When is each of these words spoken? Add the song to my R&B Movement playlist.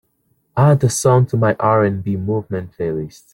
Add 0.57 0.79
the 0.79 0.89
song 0.89 1.27
to 1.27 1.37
my 1.37 1.53
R&B 1.59 2.15
Movement 2.17 2.71
playlist. 2.75 3.25